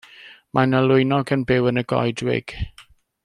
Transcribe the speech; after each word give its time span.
Mae 0.57 0.69
'na 0.69 0.79
lwynog 0.85 1.33
yn 1.37 1.45
byw 1.51 1.69
yn 1.73 1.83
y 1.83 1.85
goedwig. 1.95 2.57